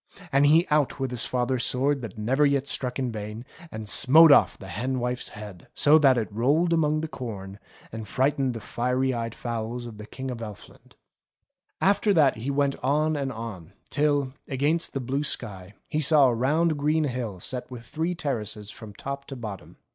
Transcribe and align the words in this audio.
And 0.31 0.47
he 0.47 0.65
out 0.71 0.99
with 0.99 1.11
his 1.11 1.27
father's 1.27 1.63
sword 1.63 2.01
that 2.01 2.17
never 2.17 2.43
yet 2.43 2.65
struck 2.65 2.97
in 2.97 3.11
vain, 3.11 3.45
and 3.71 3.87
smote 3.87 4.31
off 4.31 4.57
the 4.57 4.67
hen 4.69 4.97
wife's 4.99 5.29
head, 5.29 5.67
so 5.75 5.99
that 5.99 6.17
it 6.17 6.27
rolled 6.33 6.73
among 6.73 7.01
the 7.01 7.07
corn 7.07 7.59
and 7.91 8.07
frightened 8.07 8.55
the 8.55 8.59
fiery 8.59 9.13
eyed 9.13 9.35
fowls 9.35 9.85
of 9.85 9.99
the 9.99 10.07
King 10.07 10.31
of 10.31 10.39
Elfland. 10.41 10.95
CHILDE 10.95 10.95
ROWLAND 11.83 12.01
283 12.03 12.11
After 12.11 12.13
that 12.15 12.41
he 12.41 12.49
went 12.49 12.75
on 12.83 13.15
and 13.15 13.31
on, 13.31 13.73
till, 13.91 14.33
against 14.47 14.93
the 14.93 14.99
blue 14.99 15.23
sky, 15.23 15.75
he 15.87 15.99
saw 16.01 16.29
a 16.29 16.33
round 16.33 16.77
green 16.79 17.03
hill 17.03 17.39
set 17.39 17.69
with 17.69 17.85
three 17.85 18.15
terraces 18.15 18.71
from 18.71 18.95
top 18.95 19.25
to 19.25 19.35
bottom. 19.35 19.77